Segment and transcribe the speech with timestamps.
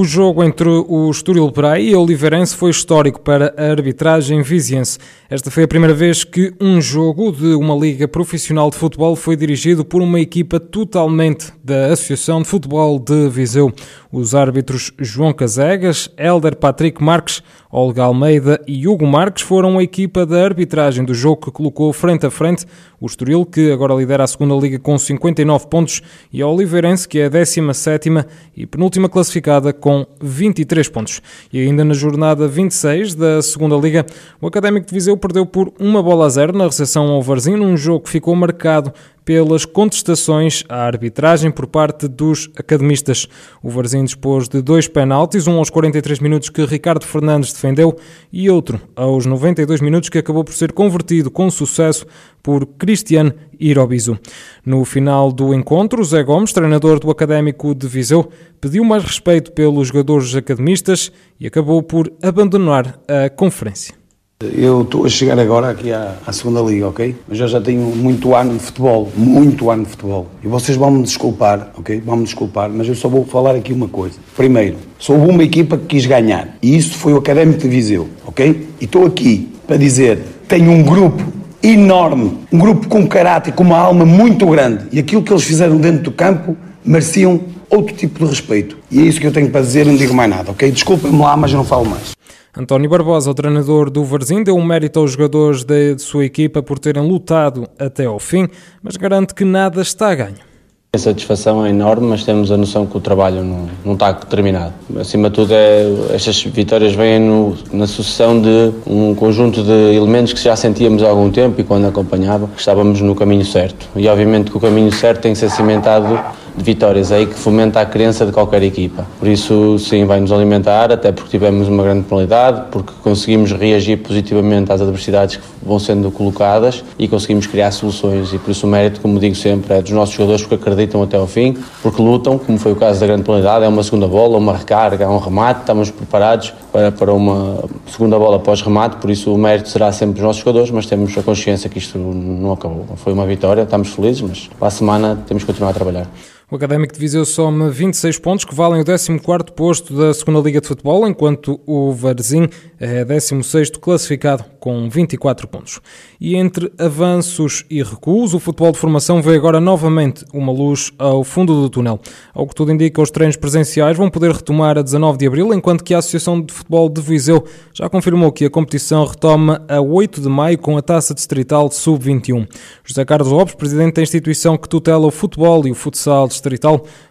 [0.00, 4.98] O jogo entre o Estoril Praia e o Oliveirense foi histórico para a arbitragem viziense.
[5.28, 9.36] Esta foi a primeira vez que um jogo de uma liga profissional de futebol foi
[9.36, 13.70] dirigido por uma equipa totalmente da Associação de Futebol de Viseu.
[14.10, 20.24] Os árbitros João Casegas, Helder Patrick Marques, Olga Almeida e Hugo Marques foram a equipa
[20.24, 22.66] da arbitragem do jogo que colocou frente a frente
[23.00, 27.18] o Estoril, que agora lidera a segunda liga com 59 pontos, e a Oliveirense, que
[27.18, 28.10] é a 17
[28.54, 29.89] e penúltima classificada com
[30.20, 31.22] 23 pontos.
[31.52, 34.04] E ainda na jornada 26 da segunda liga,
[34.40, 37.76] o Académico de Viseu perdeu por uma bola a zero na recepção ao Varzim, num
[37.76, 38.92] jogo que ficou marcado
[39.30, 43.28] pelas contestações à arbitragem por parte dos academistas.
[43.62, 47.96] O Varzim dispôs de dois penaltis, um aos 43 minutos que Ricardo Fernandes defendeu
[48.32, 52.04] e outro aos 92 minutos que acabou por ser convertido com sucesso
[52.42, 54.18] por Cristiano Irobizu.
[54.66, 59.86] No final do encontro, Zé Gomes, treinador do Académico de Viseu, pediu mais respeito pelos
[59.86, 63.99] jogadores academistas e acabou por abandonar a conferência.
[64.42, 67.14] Eu estou a chegar agora aqui à, à, segunda liga, ok?
[67.28, 70.28] Mas eu já tenho muito ano de futebol, muito ano de futebol.
[70.42, 72.00] E vocês vão me desculpar, ok?
[72.00, 74.18] Vão me desculpar, mas eu só vou falar aqui uma coisa.
[74.34, 76.56] Primeiro, sou uma equipa que quis ganhar.
[76.62, 78.66] E isso foi o Académico de Viseu, ok?
[78.80, 81.22] E estou aqui para dizer, tenho um grupo
[81.62, 84.86] enorme, um grupo com caráter, com uma alma muito grande.
[84.90, 88.78] E aquilo que eles fizeram dentro do campo mereciam outro tipo de respeito.
[88.90, 90.70] E é isso que eu tenho para dizer, não digo mais nada, ok?
[90.70, 92.18] Desculpem-me lá, mas eu não falo mais.
[92.56, 96.80] António Barbosa, o treinador do Varzim, deu um mérito aos jogadores de sua equipa por
[96.80, 98.48] terem lutado até ao fim,
[98.82, 100.50] mas garante que nada está a ganho.
[100.92, 104.74] A satisfação é enorme, mas temos a noção que o trabalho não, não está terminado.
[104.98, 110.32] Acima de tudo, é, estas vitórias vêm no, na sucessão de um conjunto de elementos
[110.32, 113.88] que já sentíamos há algum tempo e quando acompanhava, estávamos no caminho certo.
[113.94, 116.18] E obviamente que o caminho certo tem que ser cimentado
[116.56, 119.06] de vitórias, aí que fomenta a crença de qualquer equipa.
[119.18, 123.98] Por isso, sim, vai nos alimentar, até porque tivemos uma grande penalidade, porque conseguimos reagir
[123.98, 128.32] positivamente às adversidades que vão sendo colocadas e conseguimos criar soluções.
[128.32, 131.16] E por isso o mérito, como digo sempre, é dos nossos jogadores porque acreditam até
[131.16, 134.38] ao fim, porque lutam, como foi o caso da grande penalidade, é uma segunda bola,
[134.38, 139.10] uma recarga, é um remate, estamos preparados para, para uma segunda bola após remate, por
[139.10, 142.52] isso o mérito será sempre dos nossos jogadores, mas temos a consciência que isto não
[142.52, 142.86] acabou.
[142.96, 146.06] Foi uma vitória, estamos felizes, mas para a semana temos que continuar a trabalhar.
[146.50, 150.60] O Académico de Viseu soma 26 pontos, que valem o 14º posto da Segunda Liga
[150.60, 152.48] de Futebol, enquanto o Varzim
[152.80, 155.80] é 16º classificado com 24 pontos.
[156.20, 161.22] E entre avanços e recuos, o futebol de formação vê agora novamente uma luz ao
[161.22, 162.00] fundo do túnel.
[162.34, 165.84] Ao que tudo indica, os treinos presenciais vão poder retomar a 19 de abril, enquanto
[165.84, 170.20] que a Associação de Futebol de Viseu já confirmou que a competição retoma a 8
[170.20, 172.48] de maio com a Taça Distrital Sub-21.
[172.82, 176.26] José Carlos Lopes, presidente da instituição que tutela o futebol e o futsal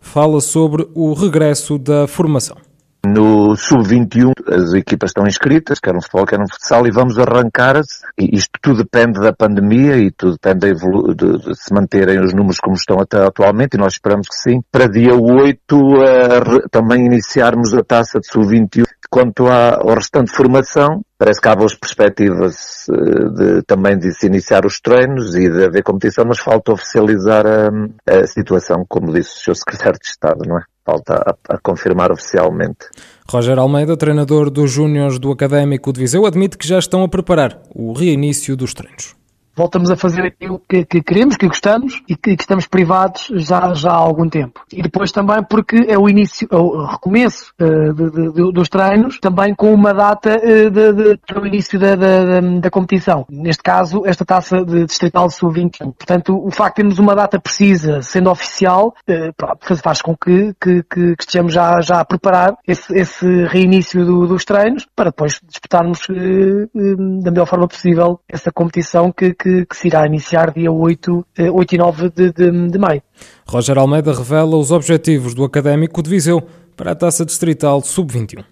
[0.00, 2.56] fala sobre o regresso da formação.
[3.06, 7.80] No Sub-21 as equipas estão inscritas, quer um futebol, quer um futsal, e vamos arrancar,
[8.18, 12.34] e isto tudo depende da pandemia e tudo depende de, de, de, se manterem os
[12.34, 14.60] números como estão até atualmente, e nós esperamos que sim.
[14.72, 18.84] Para dia 8 uh, também iniciarmos a taça de Sub-21.
[19.08, 24.26] Quanto à, ao restante formação, parece que há boas perspectivas uh, de, também de se
[24.26, 27.70] iniciar os treinos e de haver competição, mas falta oficializar a,
[28.20, 29.56] a situação, como disse o Sr.
[29.56, 30.64] Secretário de Estado, não é?
[30.86, 32.86] Falta a, a, confirmar oficialmente.
[33.28, 37.60] Roger Almeida, treinador dos Júniores do Académico de Viseu, admite que já estão a preparar
[37.74, 39.16] o reinício dos treinos
[39.56, 43.74] voltamos a fazer aquilo que, que queremos, que gostamos e que, que, estamos privados já,
[43.74, 44.64] já há algum tempo.
[44.72, 49.18] E depois também porque é o início, é o recomeço uh, de, de, dos treinos,
[49.18, 53.26] também com uma data uh, de, de, do início da, da, da, competição.
[53.28, 55.94] Neste caso, esta taça de Distrital Sub-21.
[55.94, 60.82] Portanto, o facto de termos uma data precisa, sendo oficial, uh, faz com que, que,
[60.82, 66.00] que, estejamos já, já a preparar esse, esse reinício do, dos treinos para depois disputarmos
[67.22, 69.34] da melhor forma possível essa competição que que,
[69.64, 73.02] que se irá iniciar dia 8, 8 eh, e 9 de, de, de maio.
[73.46, 76.42] Roger Almeida revela os objetivos do Académico de Viseu
[76.76, 78.44] para a Taça Distrital Sub-21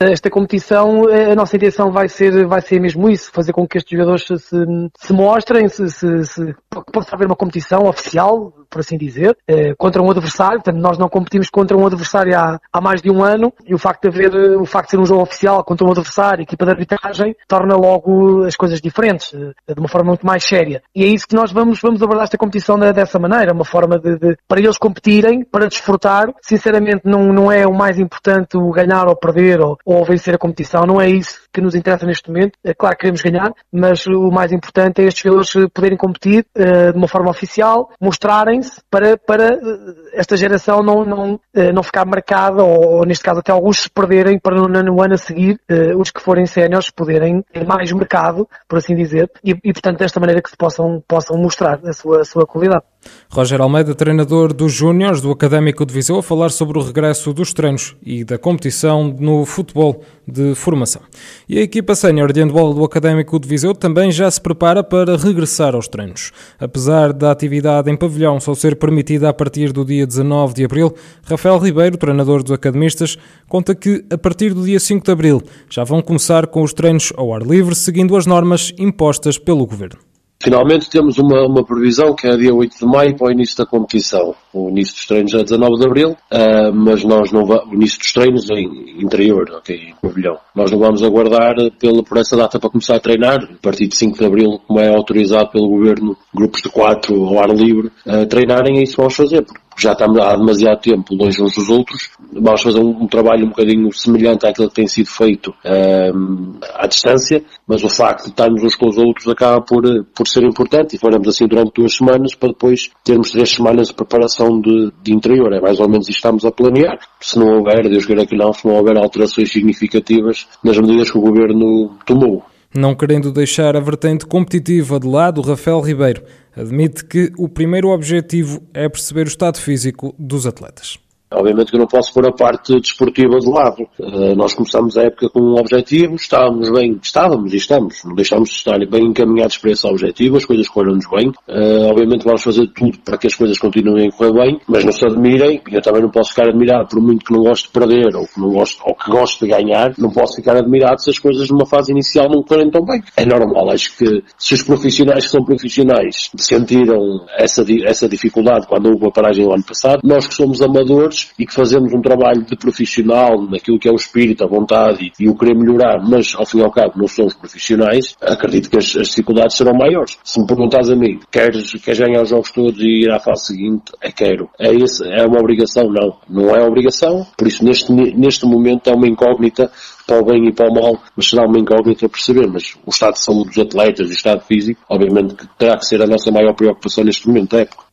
[0.00, 3.78] esta competição, eh, a nossa intenção vai ser, vai ser mesmo isso, fazer com que
[3.78, 4.66] estes jogadores se,
[4.96, 6.54] se mostrem, se, se, se,
[6.92, 10.62] possa haver uma competição oficial, por assim dizer, eh, contra um adversário.
[10.62, 13.78] Portanto, nós não competimos contra um adversário há, há mais de um ano e o
[13.78, 16.70] facto de haver, o facto de ser um jogo oficial contra um adversário, equipa de
[16.70, 20.80] arbitragem, torna logo as coisas diferentes, de uma forma muito mais séria.
[20.94, 24.16] E é isso que nós vamos, vamos abordar esta competição dessa maneira, uma forma de,
[24.16, 26.32] de para eles competirem, para desfrutar.
[26.40, 30.38] Sinceramente, não, não é o mais importante o ganhar ou perder ou, ou vencer a
[30.38, 32.52] competição, não é isso que nos interessa neste momento.
[32.62, 36.92] É claro que queremos ganhar, mas o mais importante é estes jogadores poderem competir uh,
[36.92, 42.04] de uma forma oficial, mostrarem-se para, para uh, esta geração não, não, uh, não ficar
[42.04, 45.60] marcada ou, neste caso até alguns se perderem para no, no ano a seguir
[45.96, 50.18] os que forem séniores poderem ter mais mercado, por assim dizer, e, e portanto desta
[50.18, 52.84] maneira que se possam, possam mostrar a sua, a sua qualidade.
[53.30, 57.52] Roger Almeida, treinador dos Júniores do Académico de Viseu, a falar sobre o regresso dos
[57.52, 61.02] treinos e da competição no futebol de formação.
[61.48, 65.16] E a equipa sénior de handball do Académico de Viseu também já se prepara para
[65.16, 66.32] regressar aos treinos.
[66.58, 70.94] Apesar da atividade em pavilhão só ser permitida a partir do dia 19 de abril,
[71.22, 75.84] Rafael Ribeiro, treinador dos academistas, conta que a partir do dia 5 de abril já
[75.84, 80.07] vão começar com os treinos ao ar livre, seguindo as normas impostas pelo governo.
[80.40, 83.66] Finalmente temos uma, uma previsão que é dia 8 de maio para o início da
[83.66, 84.36] competição.
[84.54, 87.98] O início dos treinos é 19 de abril, uh, mas nós não vamos, o início
[87.98, 90.38] dos treinos em interior, ok, em pavilhão.
[90.54, 93.96] Nós não vamos aguardar pela, por essa data para começar a treinar, a partir de
[93.96, 98.24] 5 de abril, como é autorizado pelo governo, grupos de 4 ao ar livre, uh,
[98.26, 102.10] treinarem, é isso vamos fazer, porque já estamos há demasiado tempo longe uns dos outros,
[102.32, 106.86] vamos fazer um, um trabalho um bocadinho semelhante àquilo que tem sido feito um, à
[106.86, 109.82] distância, mas o facto de estarmos uns com os outros acaba por,
[110.14, 113.94] por ser importante e faremos assim durante duas semanas para depois termos três semanas de
[113.94, 115.52] preparação de, de interior.
[115.52, 116.98] É mais ou menos isto que estamos a planear.
[117.20, 121.18] Se não houver, Deus queira que não, se não houver alterações significativas nas medidas que
[121.18, 122.44] o Governo tomou.
[122.74, 126.22] Não querendo deixar a vertente competitiva de lado, Rafael Ribeiro
[126.54, 130.98] admite que o primeiro objetivo é perceber o estado físico dos atletas.
[131.30, 133.82] Obviamente que eu não posso pôr a parte desportiva de lado.
[133.98, 138.48] Uh, nós começamos a época com um objetivo, estávamos bem, estávamos e estamos, não deixámos
[138.48, 141.28] de estar bem encaminhados para esse objetivo, as coisas correram-nos bem.
[141.46, 144.92] Uh, obviamente vamos fazer tudo para que as coisas continuem a correr bem, mas não
[144.92, 147.72] se admirem, e eu também não posso ficar admirado por muito que não gosto de
[147.72, 151.10] perder ou que não gosto, ou que gosto de ganhar, não posso ficar admirado se
[151.10, 153.02] as coisas numa fase inicial não correm tão bem.
[153.16, 158.86] É normal, acho que se os profissionais que são profissionais sentiram essa, essa dificuldade quando
[158.86, 162.44] houve a paragem no ano passado, nós que somos amadores, e que fazemos um trabalho
[162.44, 166.34] de profissional naquilo que é o espírito, a vontade e, e o querer melhorar, mas
[166.34, 170.18] ao fim e ao cabo não somos profissionais, acredito que as, as dificuldades serão maiores.
[170.24, 173.46] Se me perguntas a mim, queres, queres ganhar os jogos todos e ir à fase
[173.46, 173.92] seguinte?
[174.00, 174.48] É quero.
[174.58, 175.88] É, esse, é uma obrigação?
[175.90, 176.16] Não.
[176.28, 179.70] Não é obrigação, por isso neste, neste momento é uma incógnita
[180.06, 182.46] para o bem e para o mal, mas será uma incógnita a perceber.
[182.46, 186.06] Mas o estado de saúde dos atletas, o estado físico, obviamente terá que ser a
[186.06, 187.87] nossa maior preocupação neste momento da época.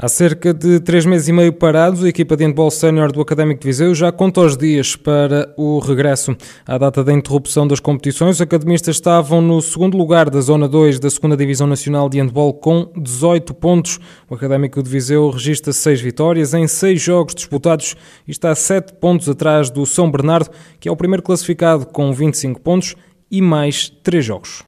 [0.00, 3.60] Há cerca de três meses e meio parados, a equipa de handball sénior do Académico
[3.60, 6.36] de Viseu já conta os dias para o regresso.
[6.64, 11.00] À data da interrupção das competições, os academistas estavam no segundo lugar da Zona 2
[11.00, 13.98] da 2 Divisão Nacional de Handball com 18 pontos.
[14.30, 19.28] O Académico de Viseu registra seis vitórias em seis jogos disputados e está sete pontos
[19.28, 20.48] atrás do São Bernardo,
[20.78, 22.94] que é o primeiro classificado com 25 pontos
[23.28, 24.62] e mais três jogos.